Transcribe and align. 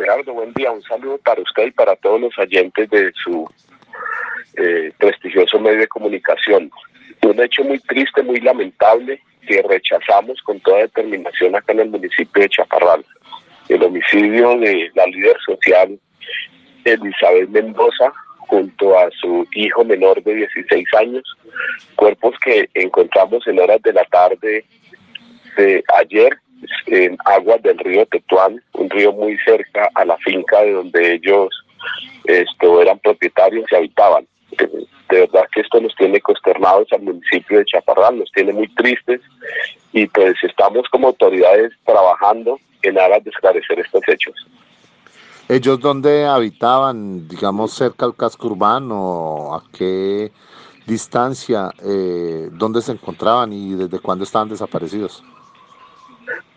Gerardo, 0.00 0.32
buen 0.32 0.52
día. 0.54 0.70
Un 0.70 0.82
saludo 0.82 1.18
para 1.18 1.42
usted 1.42 1.66
y 1.66 1.70
para 1.72 1.94
todos 1.96 2.18
los 2.18 2.38
oyentes 2.38 2.88
de 2.88 3.12
su 3.22 3.46
eh, 4.56 4.90
prestigioso 4.96 5.60
medio 5.60 5.80
de 5.80 5.88
comunicación. 5.88 6.70
Un 7.22 7.38
hecho 7.38 7.62
muy 7.64 7.78
triste, 7.80 8.22
muy 8.22 8.40
lamentable, 8.40 9.20
que 9.46 9.62
rechazamos 9.62 10.40
con 10.40 10.58
toda 10.60 10.78
determinación 10.78 11.54
acá 11.54 11.72
en 11.74 11.80
el 11.80 11.90
municipio 11.90 12.42
de 12.42 12.48
Chaparral. 12.48 13.04
El 13.68 13.82
homicidio 13.82 14.56
de 14.56 14.90
la 14.94 15.04
líder 15.06 15.36
social 15.44 15.98
Elizabeth 16.84 17.50
Mendoza 17.50 18.10
junto 18.38 18.98
a 18.98 19.10
su 19.20 19.46
hijo 19.54 19.84
menor 19.84 20.22
de 20.22 20.34
16 20.34 20.94
años, 20.98 21.22
cuerpos 21.94 22.34
que 22.42 22.70
encontramos 22.72 23.46
en 23.46 23.60
horas 23.60 23.82
de 23.82 23.92
la 23.92 24.04
tarde 24.06 24.64
de 25.58 25.84
ayer 26.00 26.38
en 26.86 27.16
aguas 27.24 27.62
del 27.62 27.78
río 27.78 28.06
Tetuán, 28.06 28.62
un 28.74 28.90
río 28.90 29.12
muy 29.12 29.38
cerca 29.38 29.88
a 29.94 30.04
la 30.04 30.16
finca 30.18 30.60
de 30.60 30.72
donde 30.72 31.14
ellos 31.14 31.48
esto, 32.24 32.80
eran 32.80 32.98
propietarios 32.98 33.66
y 33.70 33.74
habitaban. 33.74 34.26
De 34.58 35.20
verdad 35.20 35.44
que 35.52 35.60
esto 35.60 35.80
nos 35.80 35.94
tiene 35.96 36.20
consternados 36.20 36.88
al 36.92 37.02
municipio 37.02 37.58
de 37.58 37.64
Chaparral, 37.64 38.18
nos 38.18 38.30
tiene 38.32 38.52
muy 38.52 38.68
tristes 38.74 39.20
y 39.92 40.06
pues 40.06 40.34
estamos 40.42 40.88
como 40.90 41.08
autoridades 41.08 41.72
trabajando 41.84 42.58
en 42.82 42.98
aras 42.98 43.24
de 43.24 43.30
esclarecer 43.30 43.80
estos 43.80 44.02
hechos. 44.06 44.34
¿Ellos 45.48 45.80
dónde 45.80 46.26
habitaban, 46.26 47.26
digamos, 47.26 47.72
cerca 47.72 48.06
al 48.06 48.14
casco 48.14 48.46
urbano? 48.46 49.56
¿A 49.56 49.64
qué 49.76 50.30
distancia? 50.86 51.72
Eh, 51.84 52.48
¿Dónde 52.52 52.80
se 52.82 52.92
encontraban 52.92 53.52
y 53.52 53.74
desde 53.74 53.98
cuándo 53.98 54.22
estaban 54.22 54.48
desaparecidos? 54.48 55.24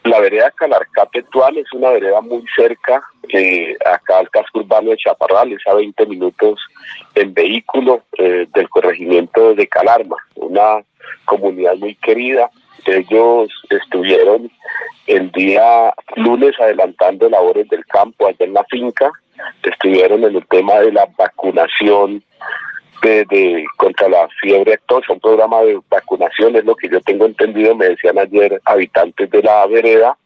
La 0.03 0.19
vereda 0.19 0.51
Calarcá 0.51 1.05
Tetuán 1.05 1.57
es 1.57 1.71
una 1.71 1.91
vereda 1.91 2.19
muy 2.19 2.43
cerca 2.53 3.01
eh, 3.29 3.75
acá 3.85 4.19
al 4.19 4.29
casco 4.29 4.59
urbano 4.59 4.91
de 4.91 4.97
Chaparral, 4.97 5.53
es 5.53 5.65
a 5.65 5.73
20 5.75 6.05
minutos 6.07 6.59
en 7.15 7.33
vehículo 7.33 8.03
eh, 8.17 8.45
del 8.53 8.69
corregimiento 8.69 9.55
de 9.55 9.65
Calarma, 9.67 10.17
una 10.35 10.83
comunidad 11.23 11.75
muy 11.75 11.95
querida. 11.95 12.49
Ellos 12.85 13.49
estuvieron 13.69 14.51
el 15.07 15.31
día 15.31 15.93
lunes 16.17 16.53
adelantando 16.59 17.29
labores 17.29 17.69
del 17.69 17.85
campo 17.85 18.27
allá 18.27 18.45
en 18.45 18.53
la 18.53 18.65
finca, 18.65 19.09
estuvieron 19.63 20.25
en 20.25 20.35
el 20.35 20.45
tema 20.47 20.79
de 20.81 20.91
la 20.91 21.07
vacunación 21.17 22.21
de, 23.03 23.65
contra 23.77 24.07
la 24.07 24.27
fiebre 24.41 24.73
actosa, 24.73 25.13
un 25.13 25.19
programa 25.19 25.61
de 25.61 25.79
vacunación, 25.89 26.55
es 26.55 26.65
lo 26.65 26.75
que 26.75 26.89
yo 26.89 27.01
tengo 27.01 27.25
entendido, 27.25 27.75
me 27.75 27.89
decían 27.89 28.17
ayer 28.17 28.61
habitantes 28.65 29.29
de 29.29 29.43
la 29.43 29.65
vereda, 29.67 30.17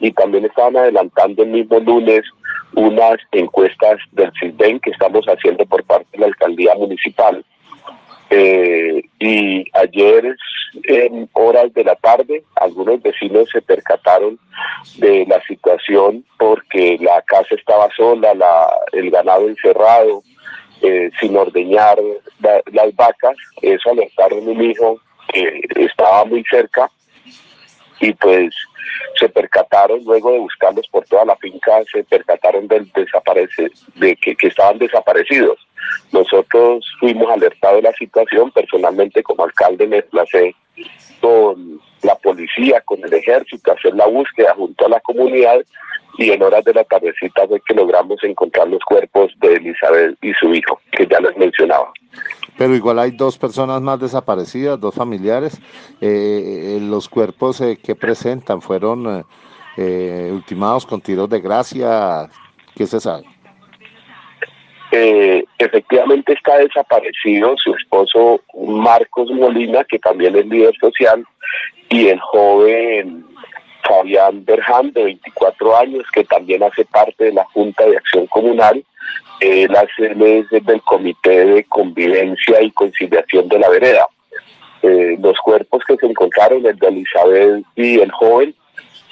y 0.00 0.12
también 0.12 0.44
estaban 0.44 0.76
adelantando 0.76 1.42
el 1.42 1.50
mismo 1.50 1.80
lunes 1.80 2.22
unas 2.74 3.16
encuestas 3.32 3.98
del 4.12 4.30
CISBEN 4.38 4.80
que 4.80 4.90
estamos 4.90 5.24
haciendo 5.26 5.64
por 5.64 5.82
parte 5.84 6.08
de 6.12 6.18
la 6.18 6.26
alcaldía 6.26 6.74
municipal. 6.74 7.44
Eh, 8.28 9.02
y 9.20 9.64
ayer 9.72 10.36
en 10.82 11.28
horas 11.32 11.72
de 11.74 11.84
la 11.84 11.94
tarde 11.94 12.42
algunos 12.56 13.00
vecinos 13.00 13.48
se 13.50 13.62
percataron 13.62 14.38
de 14.96 15.24
la 15.26 15.40
situación 15.42 16.24
porque 16.36 16.98
la 17.00 17.22
casa 17.22 17.54
estaba 17.54 17.88
sola, 17.96 18.34
la, 18.34 18.68
el 18.92 19.10
ganado 19.10 19.48
encerrado, 19.48 20.22
eh, 20.82 21.10
sin 21.20 21.36
ordeñar 21.36 21.98
las 22.72 22.94
vacas, 22.94 23.36
eso 23.62 23.90
alertaron 23.90 24.46
un 24.46 24.62
hijo 24.62 25.00
que 25.32 25.60
estaba 25.76 26.24
muy 26.24 26.44
cerca 26.44 26.90
y 28.00 28.12
pues 28.12 28.54
se 29.18 29.28
percataron 29.28 30.04
luego 30.04 30.32
de 30.32 30.38
buscarlos 30.38 30.86
por 30.88 31.04
toda 31.06 31.24
la 31.24 31.36
finca, 31.36 31.82
se 31.90 32.04
percataron 32.04 32.68
del 32.68 32.90
desaparece, 32.92 33.70
de 33.94 34.16
que, 34.16 34.36
estaban 34.40 34.78
desaparecidos. 34.78 35.58
Nosotros 36.12 36.84
fuimos 37.00 37.30
alertados 37.30 37.76
de 37.76 37.82
la 37.82 37.92
situación, 37.92 38.50
personalmente 38.50 39.22
como 39.22 39.44
alcalde 39.44 39.86
me 39.86 39.96
desplacé 39.96 40.54
con 41.20 41.80
la 42.02 42.14
policía, 42.16 42.80
con 42.82 43.02
el 43.02 43.12
ejército, 43.12 43.72
hacer 43.72 43.94
la 43.94 44.06
búsqueda 44.06 44.54
junto 44.54 44.86
a 44.86 44.90
la 44.90 45.00
comunidad 45.00 45.60
y 46.18 46.30
en 46.30 46.42
horas 46.42 46.64
de 46.64 46.74
la 46.74 46.84
tardecita 46.84 47.46
fue 47.46 47.60
que 47.60 47.74
logramos 47.74 48.22
encontrar 48.22 48.68
los 48.68 48.80
cuerpos 48.84 49.32
de 49.40 49.54
Elizabeth 49.54 50.16
y 50.22 50.32
su 50.34 50.54
hijo, 50.54 50.80
que 50.92 51.06
ya 51.06 51.20
les 51.20 51.36
mencionaba. 51.36 51.92
Pero 52.56 52.74
igual 52.74 52.98
hay 52.98 53.10
dos 53.10 53.36
personas 53.36 53.82
más 53.82 54.00
desaparecidas, 54.00 54.80
dos 54.80 54.94
familiares. 54.94 55.60
Eh, 56.00 56.76
eh 56.76 56.78
los 56.80 57.08
cuerpos 57.08 57.60
eh, 57.60 57.78
que 57.82 57.94
presentan 57.94 58.62
fueron 58.62 59.24
eh, 59.76 60.30
ultimados 60.32 60.86
con 60.86 61.00
tiros 61.00 61.28
de 61.28 61.40
gracia. 61.40 62.28
¿Qué 62.74 62.86
se 62.86 63.00
sabe? 63.00 63.24
efectivamente 65.58 66.32
está 66.32 66.56
desaparecido 66.56 67.54
su 67.58 67.74
esposo 67.74 68.40
Marcos 68.66 69.30
Molina, 69.30 69.84
que 69.84 69.98
también 69.98 70.34
es 70.36 70.46
líder 70.46 70.74
social, 70.80 71.22
y 71.90 72.06
el 72.06 72.18
joven 72.20 73.26
Fabián 73.86 74.44
Berján, 74.44 74.92
de 74.92 75.04
24 75.04 75.76
años, 75.76 76.04
que 76.12 76.24
también 76.24 76.62
hace 76.62 76.84
parte 76.84 77.24
de 77.24 77.32
la 77.32 77.44
Junta 77.44 77.84
de 77.86 77.96
Acción 77.96 78.26
Comunal. 78.26 78.84
Él 79.40 79.74
hace 79.76 80.14
del 80.14 80.82
Comité 80.82 81.44
de 81.44 81.64
Convivencia 81.64 82.62
y 82.62 82.70
Conciliación 82.70 83.48
de 83.48 83.58
la 83.58 83.68
Vereda. 83.68 84.08
Eh, 84.82 85.16
los 85.20 85.36
cuerpos 85.38 85.82
que 85.86 85.96
se 85.96 86.06
encontraron, 86.06 86.64
el 86.66 86.78
de 86.78 86.88
Elizabeth 86.88 87.64
y 87.74 88.00
el 88.00 88.10
joven, 88.12 88.54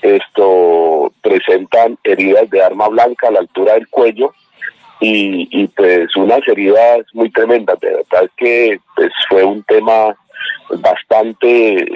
esto 0.03 1.13
presentan 1.23 1.99
heridas 2.05 2.49
de 2.51 2.63
arma 2.63 2.89
blanca 2.89 3.29
a 3.29 3.33
la 3.33 3.41
altura 3.41 3.75
del 3.75 3.89
cuello 3.89 4.33
y, 5.01 5.67
pues 5.69 6.15
unas 6.17 6.47
heridas 6.47 7.01
muy 7.13 7.31
tremendas. 7.31 7.79
De 7.81 7.89
verdad 7.89 8.25
es 8.25 8.31
que 8.37 8.79
pues, 8.95 9.11
fue 9.29 9.45
un 9.45 9.63
tema 9.65 10.15
bastante 10.81 11.87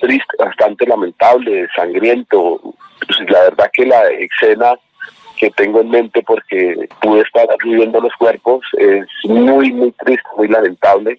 triste, 0.00 0.36
bastante 0.38 0.86
lamentable, 0.86 1.68
sangriento. 1.74 2.60
Pues, 3.06 3.30
la 3.30 3.40
verdad 3.42 3.70
que 3.72 3.86
la 3.86 4.08
escena 4.08 4.74
que 5.38 5.50
tengo 5.52 5.80
en 5.80 5.90
mente 5.90 6.22
porque 6.22 6.88
pude 7.00 7.22
estar 7.22 7.46
viviendo 7.64 8.00
los 8.00 8.12
cuerpos 8.16 8.60
es 8.76 9.06
muy, 9.24 9.72
muy 9.72 9.92
triste, 9.92 10.28
muy 10.36 10.48
lamentable. 10.48 11.18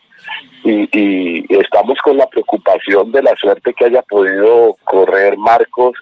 Y, 0.64 0.88
y, 0.91 1.46
estamos 1.50 1.97
con 2.03 2.18
la 2.18 2.28
preocupación 2.28 3.12
de 3.12 3.24
la 3.24 3.36
suerte 3.38 3.74
que 3.74 3.86
haya 3.86 4.03
podido 4.03 4.78
correr 4.84 5.36
Marcos 5.38 5.94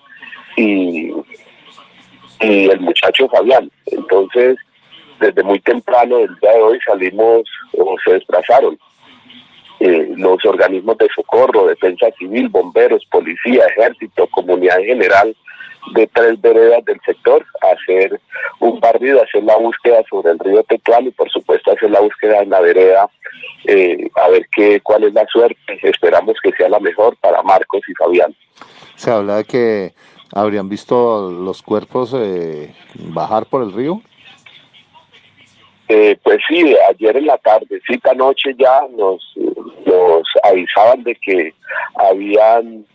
y, 0.58 1.14
y 2.42 2.70
el 2.70 2.80
muchacho 2.82 3.30
Fabián. 3.30 3.72
Entonces, 3.86 4.58
desde 5.20 5.44
muy 5.44 5.60
temprano 5.62 6.18
del 6.18 6.36
día 6.42 6.52
de 6.52 6.62
hoy 6.62 6.80
salimos 6.86 7.44
o 7.78 7.96
se 8.04 8.14
desplazaron 8.14 8.78
eh, 9.80 10.14
los 10.18 10.44
organismos 10.46 10.98
de 10.98 11.08
socorro, 11.16 11.68
defensa 11.68 12.08
civil, 12.18 12.50
bomberos, 12.50 13.06
policía, 13.12 13.66
ejército, 13.68 14.28
comunidad 14.28 14.80
en 14.80 14.86
general 14.86 15.36
de 15.94 16.08
tres 16.08 16.40
veredas 16.42 16.84
del 16.86 17.00
sector, 17.06 17.46
hacer 17.62 18.20
un 18.60 18.80
barrido, 18.80 19.24
hacer 19.24 19.44
la 19.44 19.58
búsqueda 19.58 20.04
sobre 20.10 20.32
el 20.32 20.40
río 20.40 20.64
Tetuán 20.64 21.06
y 21.08 21.12
por 21.12 21.30
supuesto 21.30 21.72
hacer 21.72 21.90
la 21.90 22.02
búsqueda 22.02 22.42
en 22.42 22.50
la 22.50 22.60
vereda, 22.60 23.10
eh, 23.66 24.10
a 24.16 24.30
ver 24.30 24.46
qué, 24.56 24.82
cuál 24.82 25.06
es 25.06 25.14
la 25.14 25.26
suerte, 25.28 25.80
esperamos 25.84 26.36
que 26.44 26.52
sea 26.52 26.70
la 26.70 26.80
mejor 26.80 27.16
para 27.18 27.42
Marcos 27.44 27.82
y 27.88 27.94
Fabián. 27.94 28.36
Se 28.96 29.12
habla 29.12 29.38
de 29.38 29.46
que 29.46 29.94
habrían 30.34 30.70
visto 30.70 31.32
los 31.32 31.62
cuerpos 31.62 32.14
eh, 32.16 32.74
bajar 32.96 33.46
por 33.46 33.64
el 33.64 33.74
río. 33.74 34.02
Eh, 35.92 36.16
pues 36.22 36.38
sí, 36.48 36.76
ayer 36.88 37.18
en 37.18 37.26
la 37.26 37.38
tarde, 37.40 37.82
cita 37.88 38.14
noche 38.14 38.54
ya 38.60 38.82
nos, 38.96 39.34
nos 39.86 40.24
avisaban 40.44 41.04
de 41.04 41.16
que 41.16 41.52
habían 41.96 42.86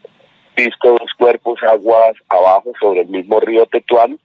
visto 0.57 0.91
dos 0.91 1.11
cuerpos 1.19 1.61
aguas 1.65 2.15
abajo 2.29 2.73
sobre 2.81 3.01
el 3.01 3.09
mismo 3.09 3.41
río 3.41 3.67
Tetuán, 3.67 4.17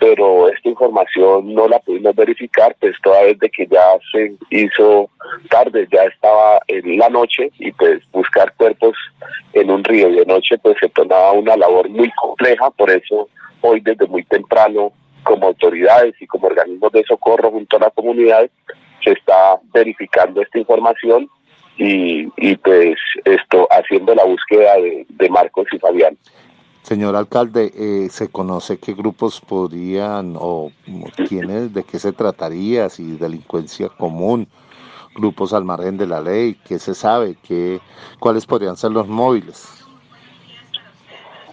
pero 0.00 0.48
esta 0.48 0.70
información 0.70 1.52
no 1.52 1.68
la 1.68 1.78
pudimos 1.80 2.16
verificar, 2.16 2.74
pues 2.80 2.94
toda 3.02 3.24
vez 3.24 3.38
de 3.40 3.50
que 3.50 3.66
ya 3.66 3.84
se 4.10 4.32
hizo 4.48 5.10
tarde, 5.50 5.86
ya 5.92 6.04
estaba 6.04 6.60
en 6.68 6.96
la 6.96 7.10
noche 7.10 7.50
y 7.58 7.72
pues 7.72 8.00
buscar 8.10 8.54
cuerpos 8.56 8.96
en 9.52 9.70
un 9.70 9.84
río. 9.84 10.08
De 10.08 10.24
noche 10.24 10.56
pues 10.56 10.76
se 10.80 10.88
tornaba 10.88 11.32
una 11.32 11.58
labor 11.58 11.90
muy 11.90 12.10
compleja, 12.12 12.70
por 12.70 12.90
eso 12.90 13.28
hoy 13.60 13.80
desde 13.80 14.06
muy 14.06 14.24
temprano 14.24 14.92
como 15.24 15.48
autoridades 15.48 16.14
y 16.20 16.26
como 16.26 16.46
organismos 16.46 16.92
de 16.92 17.04
socorro 17.04 17.50
junto 17.50 17.76
a 17.76 17.80
la 17.80 17.90
comunidad 17.90 18.48
se 19.02 19.12
está 19.12 19.58
verificando 19.72 20.40
esta 20.40 20.58
información 20.58 21.28
y, 21.76 22.28
y 22.36 22.56
pues 22.56 22.96
esto 23.24 23.66
haciendo 23.70 24.14
la 24.14 24.24
búsqueda 24.24 24.76
de, 24.76 25.06
de 25.08 25.28
Marcos 25.28 25.66
y 25.72 25.78
Fabián. 25.78 26.16
Señor 26.82 27.16
alcalde, 27.16 27.72
eh, 27.74 28.08
¿se 28.10 28.28
conoce 28.28 28.78
qué 28.78 28.92
grupos 28.92 29.40
podrían 29.40 30.36
o 30.38 30.70
quiénes, 31.28 31.72
de 31.72 31.82
qué 31.82 31.98
se 31.98 32.12
trataría, 32.12 32.90
si 32.90 33.16
delincuencia 33.16 33.88
común, 33.88 34.46
grupos 35.14 35.54
al 35.54 35.64
margen 35.64 35.96
de 35.96 36.06
la 36.06 36.20
ley, 36.20 36.58
qué 36.68 36.78
se 36.78 36.94
sabe, 36.94 37.36
qué, 37.42 37.80
cuáles 38.20 38.44
podrían 38.44 38.76
ser 38.76 38.90
los 38.90 39.08
móviles? 39.08 39.66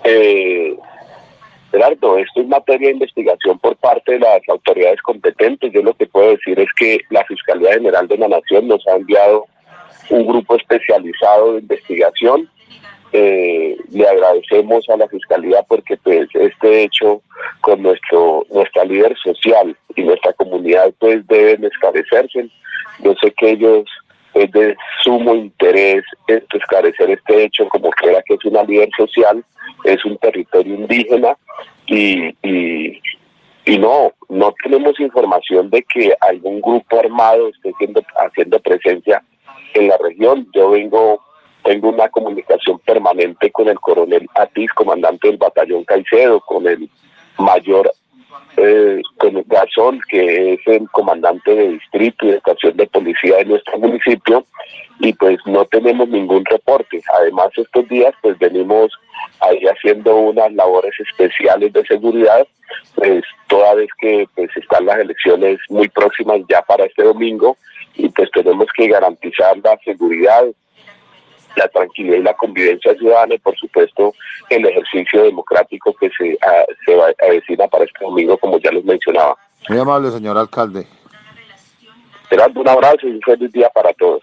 Eh, 0.04 0.51
Gerardo, 1.72 2.18
esto 2.18 2.42
es 2.42 2.48
materia 2.48 2.90
de 2.90 2.96
investigación 2.96 3.58
por 3.60 3.76
parte 3.78 4.14
de 4.14 4.20
las 4.20 4.42
autoridades 4.50 5.02
competentes. 5.02 5.72
Yo 5.72 5.82
lo 5.82 5.94
que 5.94 6.06
puedo 6.06 6.32
decir 6.32 6.60
es 6.60 6.68
que 6.78 7.00
la 7.10 7.24
Fiscalía 7.26 7.74
General 7.74 8.08
de 8.08 8.18
la 8.18 8.28
Nación 8.28 8.68
nos 8.68 8.86
ha 8.88 8.98
enviado 8.98 9.46
un 10.10 10.28
grupo 10.28 10.58
especializado 10.58 11.54
de 11.54 11.60
investigación. 11.60 12.50
Eh, 13.14 13.78
le 13.90 14.08
agradecemos 14.08 14.88
a 14.90 14.98
la 14.98 15.08
Fiscalía 15.08 15.64
porque 15.64 15.98
pues 15.98 16.28
este 16.34 16.84
hecho 16.84 17.22
con 17.62 17.82
nuestro 17.82 18.46
nuestra 18.50 18.86
líder 18.86 19.18
social 19.18 19.76
y 19.96 20.04
nuestra 20.04 20.34
comunidad 20.34 20.94
pues 21.00 21.26
deben 21.28 21.64
esclarecerse. 21.64 22.50
Yo 23.00 23.14
sé 23.22 23.34
que 23.38 23.52
ellos 23.52 23.86
es 24.34 24.52
de 24.52 24.76
sumo 25.04 25.36
interés 25.36 26.04
esclarecer 26.28 27.12
este 27.12 27.44
hecho 27.44 27.68
como 27.70 27.90
quiera 27.92 28.22
que 28.26 28.36
es 28.36 28.46
una 28.46 28.64
líder 28.64 28.90
social, 28.98 29.44
es 29.84 30.04
un 30.06 30.18
territorio 30.18 30.76
indígena 30.76 31.36
y, 31.86 32.30
y, 32.44 33.02
y 33.66 33.78
no, 33.78 34.14
no 34.30 34.54
tenemos 34.64 35.00
información 35.00 35.70
de 35.70 35.84
que 35.84 36.14
algún 36.22 36.62
grupo 36.62 37.00
armado 37.00 37.50
esté 37.50 37.72
haciendo, 37.72 38.02
haciendo 38.18 38.60
presencia 38.60 39.24
en 39.74 39.88
la 39.88 39.98
región. 39.98 40.48
Yo 40.54 40.72
vengo, 40.72 41.22
tengo 41.64 41.90
una 41.90 42.10
comunicación 42.10 42.80
permanente 42.80 43.52
con 43.52 43.68
el 43.68 43.80
coronel 43.80 44.28
Atis, 44.36 44.72
comandante 44.74 45.28
del 45.28 45.38
batallón 45.38 45.84
Caicedo, 45.84 46.40
con 46.42 46.68
el 46.68 46.90
mayor 47.38 47.92
eh, 48.58 49.02
con 49.18 49.44
Garzón, 49.48 50.02
que 50.10 50.54
es 50.54 50.60
el 50.66 50.90
comandante 50.92 51.54
de 51.54 51.70
distrito 51.70 52.26
y 52.26 52.32
de 52.32 52.38
estación 52.38 52.78
de 52.78 52.88
policía 52.88 53.38
de 53.38 53.46
nuestro 53.46 53.78
municipio, 53.80 54.46
y 55.00 55.14
pues 55.14 55.38
no 55.46 55.66
tenemos 55.66 56.10
ningún 56.10 56.46
reporte. 56.46 57.02
Además, 57.20 57.50
estos 57.56 57.88
días 57.90 58.14
pues 58.22 58.38
venimos 58.40 58.92
ahí 59.40 59.64
haciendo 59.66 60.16
unas 60.16 60.52
labores 60.54 60.94
especiales 61.00 61.74
de 61.74 61.86
seguridad, 61.86 62.48
pues 62.96 63.24
toda 63.48 63.76
vez 63.76 63.90
que 64.00 64.26
pues 64.36 64.50
están 64.56 64.86
las 64.86 65.00
elecciones 65.00 65.60
muy 65.70 65.88
próximas 65.90 66.42
ya 66.50 66.62
para 66.62 66.86
este 66.86 67.04
domingo, 67.04 67.58
y 67.96 68.10
pues 68.10 68.30
tenemos 68.32 68.68
que 68.76 68.88
garantizar 68.88 69.58
la 69.64 69.78
seguridad 69.84 70.46
la 71.56 71.68
tranquilidad 71.68 72.18
y 72.18 72.24
la 72.24 72.34
convivencia 72.34 72.94
ciudadana 72.96 73.36
y 73.36 73.40
por 73.40 73.56
supuesto 73.58 74.14
el 74.50 74.66
ejercicio 74.66 75.24
democrático 75.24 75.94
que 76.00 76.10
se, 76.18 76.38
a, 76.42 76.66
se 76.86 77.26
avecina 77.26 77.68
para 77.68 77.86
este 77.86 78.04
domingo 78.04 78.38
como 78.38 78.60
ya 78.60 78.72
les 78.72 78.84
mencionaba. 78.86 79.36
Muy 79.70 79.80
amable 79.80 80.12
señor 80.12 80.38
alcalde. 80.38 80.86
Un 82.56 82.68
abrazo 82.68 83.08
y 83.08 83.12
un 83.12 83.22
feliz 83.22 83.52
día 83.52 83.70
para 83.70 83.92
todos. 83.94 84.22